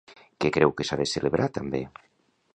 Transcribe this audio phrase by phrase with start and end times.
[0.45, 1.85] Què creu que s'ha de celebrar també?